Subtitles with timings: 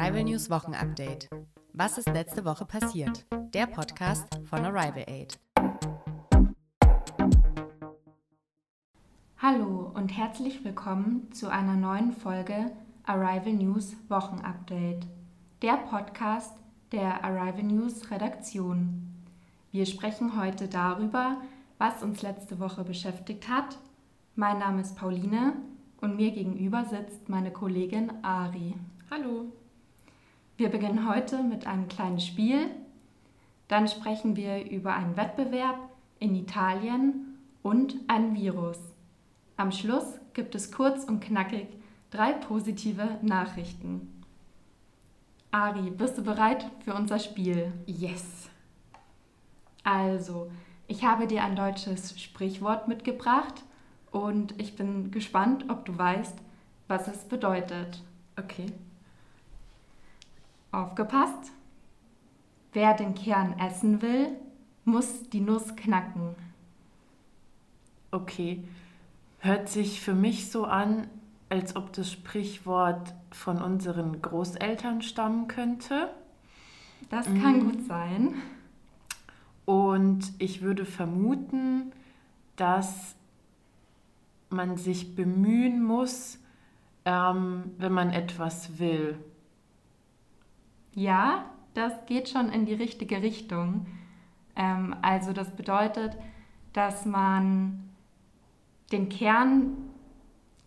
[0.00, 1.28] Arrival News Wochenupdate.
[1.74, 3.26] Was ist letzte Woche passiert?
[3.52, 5.38] Der Podcast von Arrival Aid.
[9.36, 12.72] Hallo und herzlich willkommen zu einer neuen Folge
[13.04, 15.06] Arrival News Wochenupdate.
[15.60, 16.56] Der Podcast
[16.92, 19.06] der Arrival News Redaktion.
[19.70, 21.42] Wir sprechen heute darüber,
[21.76, 23.76] was uns letzte Woche beschäftigt hat.
[24.34, 25.56] Mein Name ist Pauline
[26.00, 28.76] und mir gegenüber sitzt meine Kollegin Ari.
[29.10, 29.52] Hallo.
[30.60, 32.66] Wir beginnen heute mit einem kleinen Spiel.
[33.66, 35.78] Dann sprechen wir über einen Wettbewerb
[36.18, 38.76] in Italien und ein Virus.
[39.56, 41.66] Am Schluss gibt es kurz und knackig
[42.10, 44.22] drei positive Nachrichten.
[45.50, 47.72] Ari, bist du bereit für unser Spiel?
[47.86, 48.50] Yes.
[49.82, 50.50] Also,
[50.88, 53.64] ich habe dir ein deutsches Sprichwort mitgebracht
[54.10, 56.36] und ich bin gespannt, ob du weißt,
[56.86, 58.02] was es bedeutet.
[58.38, 58.66] Okay.
[60.72, 61.52] Aufgepasst!
[62.72, 64.28] Wer den Kern essen will,
[64.84, 66.36] muss die Nuss knacken.
[68.10, 68.62] Okay.
[69.38, 71.08] Hört sich für mich so an,
[71.48, 76.10] als ob das Sprichwort von unseren Großeltern stammen könnte.
[77.08, 77.70] Das kann mhm.
[77.70, 78.34] gut sein.
[79.64, 81.92] Und ich würde vermuten,
[82.56, 83.14] dass
[84.50, 86.38] man sich bemühen muss,
[87.04, 89.18] ähm, wenn man etwas will.
[90.94, 93.86] Ja, das geht schon in die richtige Richtung.
[94.56, 96.16] Ähm, also das bedeutet,
[96.72, 97.90] dass man
[98.92, 99.76] den Kern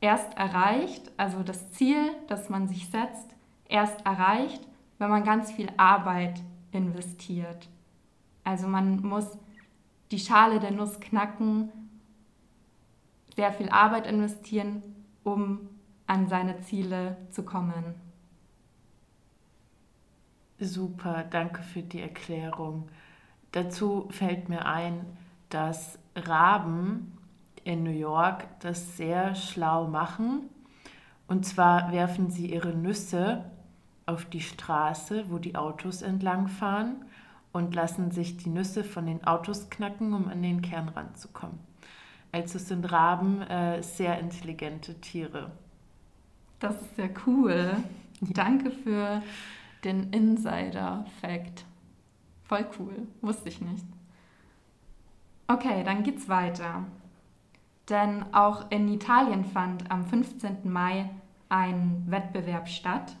[0.00, 3.34] erst erreicht, also das Ziel, das man sich setzt,
[3.68, 4.60] erst erreicht,
[4.98, 6.40] wenn man ganz viel Arbeit
[6.72, 7.68] investiert.
[8.44, 9.38] Also man muss
[10.10, 11.70] die Schale der Nuss knacken,
[13.34, 14.82] sehr viel Arbeit investieren,
[15.24, 15.68] um
[16.06, 17.94] an seine Ziele zu kommen.
[20.64, 22.88] Super, danke für die Erklärung.
[23.50, 25.04] Dazu fällt mir ein,
[25.48, 27.18] dass Raben
[27.64, 30.48] in New York das sehr schlau machen.
[31.26, 33.44] Und zwar werfen sie ihre Nüsse
[34.06, 37.04] auf die Straße, wo die Autos entlangfahren
[37.52, 41.58] und lassen sich die Nüsse von den Autos knacken, um an den Kern ranzukommen.
[42.30, 45.50] Also sind Raben äh, sehr intelligente Tiere.
[46.60, 47.76] Das ist sehr cool.
[48.20, 49.22] Danke für
[49.84, 51.64] den Insider-Fact.
[52.44, 53.86] Voll cool, wusste ich nicht.
[55.48, 56.84] Okay, dann geht's weiter.
[57.88, 60.70] Denn auch in Italien fand am 15.
[60.70, 61.10] Mai
[61.48, 63.16] ein Wettbewerb statt,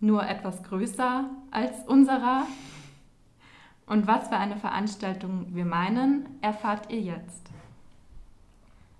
[0.00, 2.46] nur etwas größer als unserer.
[3.86, 7.50] Und was für eine Veranstaltung wir meinen, erfahrt ihr jetzt.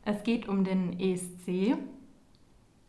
[0.05, 1.79] Es geht um den ESC.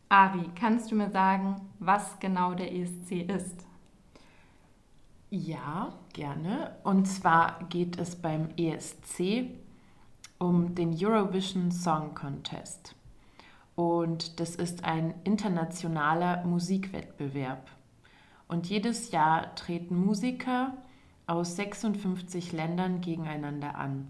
[0.09, 3.65] Ari, kannst du mir sagen, was genau der ESC ist?
[5.37, 6.77] Ja, gerne.
[6.85, 9.49] Und zwar geht es beim ESC
[10.37, 12.95] um den Eurovision Song Contest.
[13.75, 17.69] Und das ist ein internationaler Musikwettbewerb.
[18.47, 20.77] Und jedes Jahr treten Musiker
[21.27, 24.07] aus 56 Ländern gegeneinander an.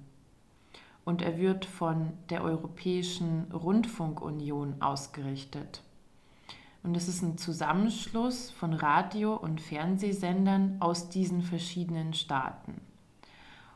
[1.06, 5.82] Und er wird von der Europäischen Rundfunkunion ausgerichtet.
[6.86, 12.80] Und es ist ein Zusammenschluss von Radio- und Fernsehsendern aus diesen verschiedenen Staaten.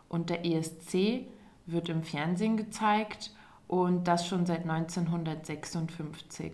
[0.07, 1.25] Und der ESC
[1.65, 3.31] wird im Fernsehen gezeigt
[3.67, 6.53] und das schon seit 1956.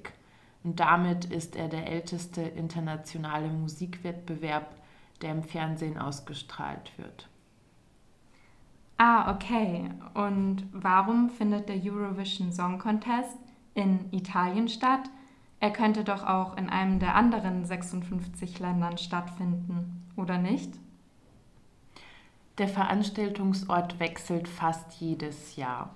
[0.63, 4.77] Und damit ist er der älteste internationale Musikwettbewerb,
[5.21, 7.27] der im Fernsehen ausgestrahlt wird.
[8.97, 9.89] Ah, okay.
[10.13, 13.37] Und warum findet der Eurovision Song Contest
[13.73, 15.09] in Italien statt?
[15.59, 20.73] Er könnte doch auch in einem der anderen 56 Ländern stattfinden, oder nicht?
[22.57, 25.93] Der Veranstaltungsort wechselt fast jedes Jahr.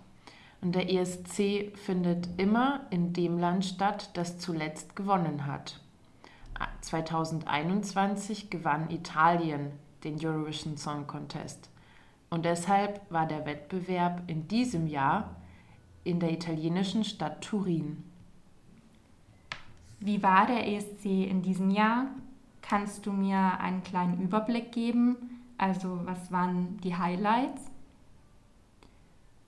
[0.62, 5.80] Und der ESC findet immer in dem Land statt, das zuletzt gewonnen hat.
[6.82, 9.72] 2021 gewann Italien
[10.04, 11.70] den Eurovision Song Contest.
[12.30, 15.36] Und deshalb war der Wettbewerb in diesem Jahr
[16.04, 18.04] in der italienischen Stadt Turin.
[20.00, 22.08] Wie war der ESC in diesem Jahr?
[22.62, 25.18] Kannst du mir einen kleinen Überblick geben?
[25.58, 27.64] Also was waren die Highlights?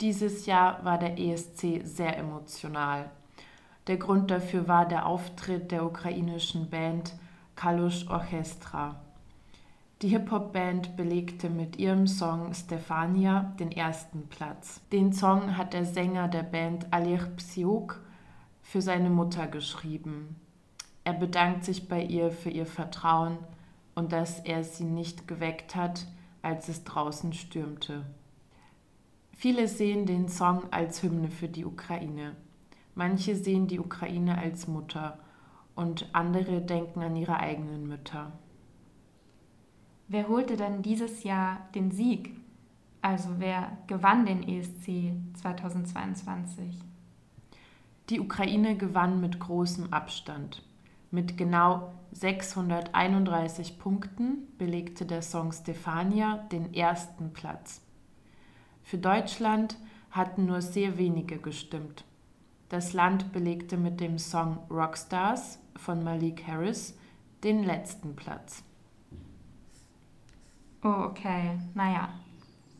[0.02, 3.10] Dieses Jahr war der ESC sehr emotional.
[3.88, 7.14] Der Grund dafür war der Auftritt der ukrainischen Band
[7.56, 8.96] Kalush Orchestra.
[10.02, 14.82] Die Hip-Hop-Band belegte mit ihrem Song Stefania den ersten Platz.
[14.92, 18.02] Den Song hat der Sänger der Band Alir Psiuk
[18.72, 20.38] für seine Mutter geschrieben.
[21.04, 23.38] Er bedankt sich bei ihr für ihr Vertrauen
[23.96, 26.08] und dass er sie nicht geweckt hat,
[26.42, 28.06] als es draußen stürmte.
[29.34, 32.38] Viele sehen den Song als Hymne für die Ukraine.
[32.96, 35.20] Manche sehen die Ukraine als Mutter
[35.76, 38.32] und andere denken an ihre eigenen Mütter.
[40.08, 42.38] Wer holte denn dieses Jahr den Sieg?
[43.02, 46.91] Also wer gewann den ESC 2022?
[48.10, 50.64] Die Ukraine gewann mit großem Abstand.
[51.12, 57.82] Mit genau 631 Punkten belegte der Song Stefania den ersten Platz.
[58.84, 59.78] Für Deutschland
[60.10, 62.04] hatten nur sehr wenige gestimmt.
[62.70, 66.98] Das Land belegte mit dem Song Rockstars von Malik Harris
[67.44, 68.64] den letzten Platz.
[70.84, 71.60] Oh, okay.
[71.74, 72.10] Naja,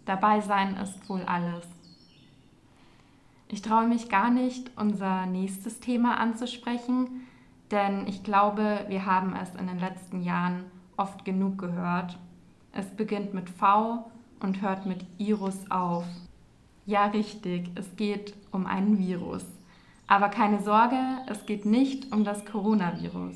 [0.06, 1.66] dabei sein ist wohl alles.
[3.54, 7.28] Ich traue mich gar nicht, unser nächstes Thema anzusprechen,
[7.70, 10.64] denn ich glaube, wir haben es in den letzten Jahren
[10.96, 12.18] oft genug gehört.
[12.72, 14.10] Es beginnt mit V
[14.40, 16.06] und hört mit Irus auf.
[16.86, 19.46] Ja, richtig, es geht um einen Virus.
[20.08, 23.36] Aber keine Sorge, es geht nicht um das Coronavirus.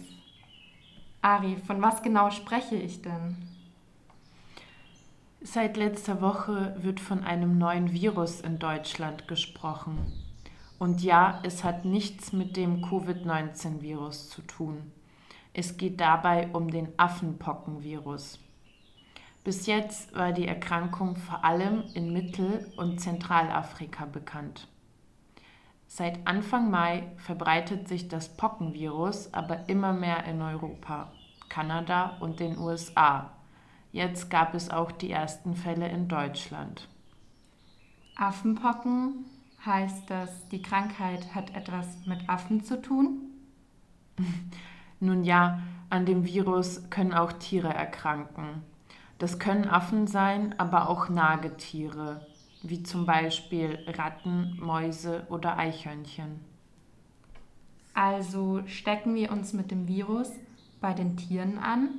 [1.22, 3.36] Ari, von was genau spreche ich denn?
[5.48, 10.12] Seit letzter Woche wird von einem neuen Virus in Deutschland gesprochen.
[10.80, 14.92] Und ja, es hat nichts mit dem Covid-19-Virus zu tun.
[15.54, 18.40] Es geht dabei um den Affenpockenvirus.
[19.44, 24.68] Bis jetzt war die Erkrankung vor allem in Mittel- und Zentralafrika bekannt.
[25.86, 31.12] Seit Anfang Mai verbreitet sich das Pockenvirus aber immer mehr in Europa,
[31.50, 33.35] Kanada und den USA.
[33.96, 36.90] Jetzt gab es auch die ersten Fälle in Deutschland.
[38.18, 39.24] Affenpocken
[39.66, 43.22] heißt das, die Krankheit hat etwas mit Affen zu tun?
[45.00, 48.64] Nun ja, an dem Virus können auch Tiere erkranken.
[49.18, 52.28] Das können Affen sein, aber auch Nagetiere,
[52.64, 56.42] wie zum Beispiel Ratten, Mäuse oder Eichhörnchen.
[57.94, 60.32] Also stecken wir uns mit dem Virus
[60.82, 61.92] bei den Tieren an?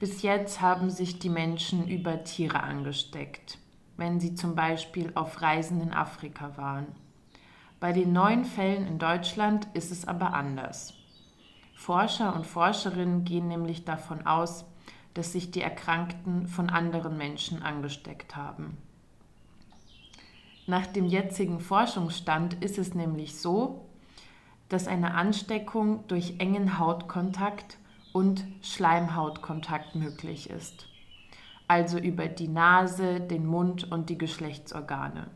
[0.00, 3.58] Bis jetzt haben sich die Menschen über Tiere angesteckt,
[3.98, 6.86] wenn sie zum Beispiel auf Reisen in Afrika waren.
[7.80, 10.94] Bei den neuen Fällen in Deutschland ist es aber anders.
[11.74, 14.64] Forscher und Forscherinnen gehen nämlich davon aus,
[15.12, 18.78] dass sich die Erkrankten von anderen Menschen angesteckt haben.
[20.66, 23.84] Nach dem jetzigen Forschungsstand ist es nämlich so,
[24.70, 27.76] dass eine Ansteckung durch engen Hautkontakt
[28.12, 30.86] und Schleimhautkontakt möglich ist,
[31.68, 35.30] also über die Nase, den Mund und die Geschlechtsorgane.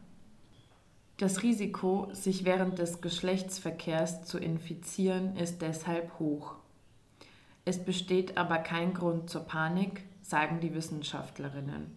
[1.19, 6.57] Das Risiko, sich während des Geschlechtsverkehrs zu infizieren, ist deshalb hoch.
[7.65, 11.97] Es besteht aber kein Grund zur Panik, sagen die Wissenschaftlerinnen.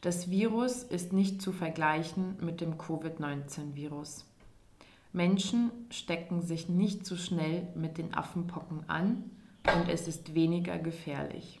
[0.00, 4.24] Das Virus ist nicht zu vergleichen mit dem Covid-19-Virus.
[5.12, 9.30] Menschen stecken sich nicht so schnell mit den Affenpocken an
[9.66, 11.60] und es ist weniger gefährlich.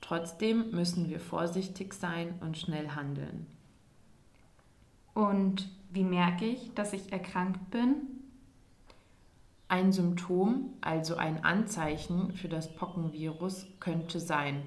[0.00, 3.46] Trotzdem müssen wir vorsichtig sein und schnell handeln.
[5.14, 7.94] Und wie merke ich, dass ich erkrankt bin?
[9.68, 14.62] Ein Symptom, also ein Anzeichen für das Pockenvirus, könnte sein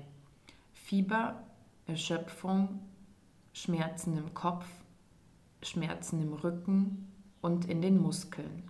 [0.74, 1.44] Fieber,
[1.88, 2.80] Erschöpfung,
[3.54, 4.66] Schmerzen im Kopf,
[5.62, 7.12] Schmerzen im Rücken
[7.42, 8.64] und in den Muskeln.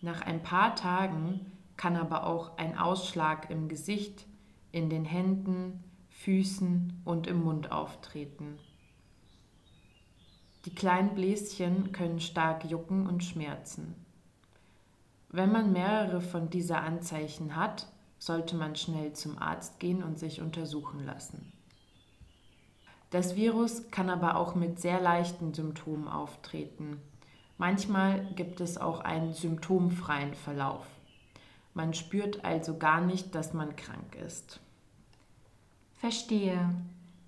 [0.00, 1.40] Nach ein paar Tagen
[1.76, 4.26] kann aber auch ein Ausschlag im Gesicht,
[4.72, 8.58] in den Händen, Füßen und im Mund auftreten.
[10.64, 13.94] Die kleinen Bläschen können stark jucken und schmerzen.
[15.28, 17.88] Wenn man mehrere von dieser Anzeichen hat,
[18.18, 21.52] sollte man schnell zum Arzt gehen und sich untersuchen lassen.
[23.10, 27.00] Das Virus kann aber auch mit sehr leichten Symptomen auftreten.
[27.58, 30.86] Manchmal gibt es auch einen symptomfreien Verlauf.
[31.74, 34.60] Man spürt also gar nicht, dass man krank ist.
[35.96, 36.70] Verstehe.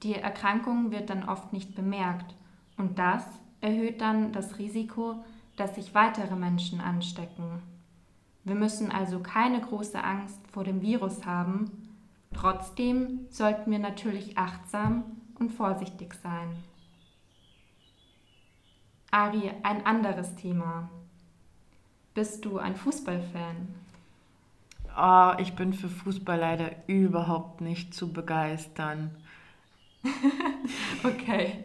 [0.02, 2.34] Die Erkrankung wird dann oft nicht bemerkt
[2.76, 3.24] und das
[3.60, 5.24] erhöht dann das Risiko,
[5.56, 7.62] dass sich weitere Menschen anstecken.
[8.44, 11.88] Wir müssen also keine große Angst vor dem Virus haben.
[12.32, 15.04] Trotzdem sollten wir natürlich achtsam
[15.38, 16.56] und vorsichtig sein.
[19.10, 20.90] Ari, ein anderes Thema.
[22.14, 23.68] Bist du ein Fußballfan?
[24.98, 29.10] Oh, ich bin für Fußball leider überhaupt nicht zu begeistern.
[31.04, 31.64] okay,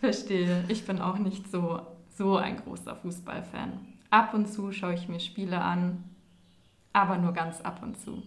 [0.00, 0.64] verstehe.
[0.66, 1.80] Ich bin auch nicht so,
[2.16, 3.78] so ein großer Fußballfan.
[4.10, 6.02] Ab und zu schaue ich mir Spiele an,
[6.92, 8.22] aber nur ganz ab und zu.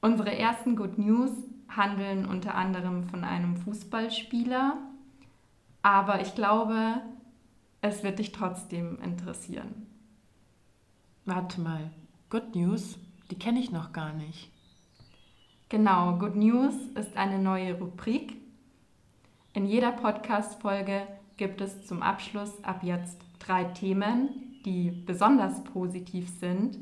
[0.00, 1.30] Unsere ersten Good News
[1.68, 4.76] handeln unter anderem von einem Fußballspieler,
[5.82, 7.00] aber ich glaube,
[7.80, 9.86] es wird dich trotzdem interessieren.
[11.26, 11.90] Warte mal,
[12.34, 12.98] Good News,
[13.30, 14.50] die kenne ich noch gar nicht.
[15.68, 18.34] Genau, Good News ist eine neue Rubrik.
[19.52, 24.30] In jeder Podcast-Folge gibt es zum Abschluss ab jetzt drei Themen,
[24.64, 26.76] die besonders positiv sind,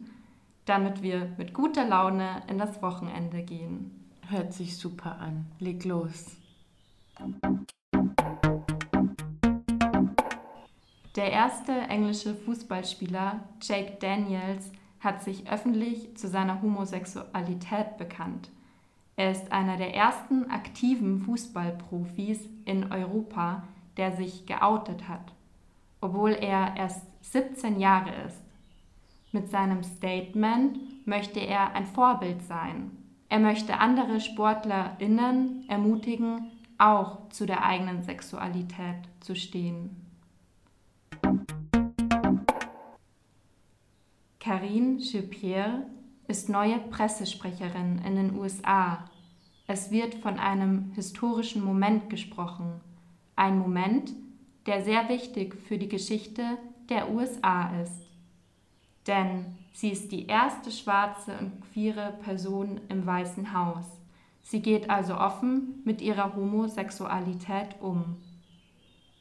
[0.65, 4.09] damit wir mit guter Laune in das Wochenende gehen.
[4.31, 5.45] Hört sich super an.
[5.59, 6.35] Leg los.
[11.15, 18.51] Der erste englische Fußballspieler Jake Daniels hat sich öffentlich zu seiner Homosexualität bekannt.
[19.17, 23.65] Er ist einer der ersten aktiven Fußballprofis in Europa,
[23.97, 25.35] der sich geoutet hat,
[26.01, 28.43] obwohl er erst 17 Jahre ist.
[29.33, 32.91] Mit seinem Statement möchte er ein Vorbild sein.
[33.29, 40.02] Er möchte andere Sportlerinnen ermutigen, auch zu der eigenen Sexualität zu stehen.
[44.43, 45.87] Karine Jean-Pierre
[46.27, 49.05] ist neue Pressesprecherin in den USA.
[49.69, 52.81] Es wird von einem historischen Moment gesprochen.
[53.37, 54.13] Ein Moment,
[54.67, 56.59] der sehr wichtig für die Geschichte
[56.89, 58.03] der USA ist.
[59.07, 59.45] Denn
[59.75, 63.87] sie ist die erste schwarze und queere Person im Weißen Haus.
[64.43, 68.17] Sie geht also offen mit ihrer Homosexualität um.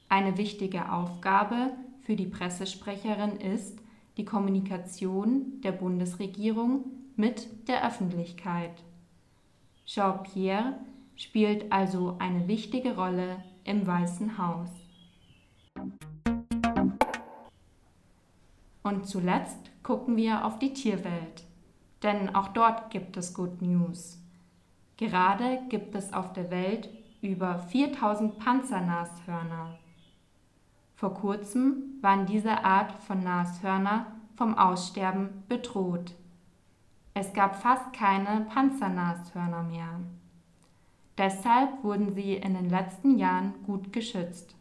[0.09, 3.80] Eine wichtige Aufgabe für die Pressesprecherin ist
[4.17, 8.83] die Kommunikation der Bundesregierung mit der Öffentlichkeit.
[9.85, 10.75] Jean-Pierre
[11.15, 14.69] spielt also eine wichtige Rolle im Weißen Haus.
[18.83, 21.45] Und zuletzt gucken wir auf die Tierwelt,
[22.03, 24.19] denn auch dort gibt es Good News.
[24.97, 26.89] Gerade gibt es auf der Welt
[27.21, 29.77] über 4000 Panzernashörner.
[31.01, 34.05] Vor kurzem waren diese Art von Nashörner
[34.35, 36.13] vom Aussterben bedroht.
[37.15, 39.99] Es gab fast keine Panzernashörner mehr.
[41.17, 44.55] Deshalb wurden sie in den letzten Jahren gut geschützt.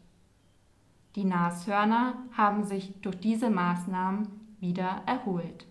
[1.15, 4.27] Die Nashörner haben sich durch diese Maßnahmen
[4.59, 5.67] wieder erholt.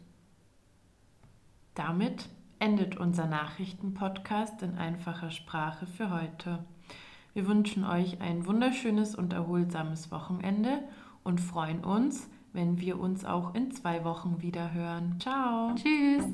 [1.75, 2.29] Damit
[2.61, 6.65] endet unser Nachrichtenpodcast in einfacher Sprache für heute.
[7.33, 10.83] Wir wünschen euch ein wunderschönes und erholsames Wochenende
[11.23, 15.17] und freuen uns, wenn wir uns auch in zwei Wochen wieder hören.
[15.21, 15.75] Ciao.
[15.77, 16.25] Tschüss.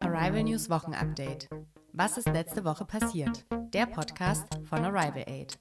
[0.00, 1.48] Arrival News Wochenupdate.
[1.92, 3.44] Was ist letzte Woche passiert?
[3.74, 5.58] Der Podcast von Arrival Aid.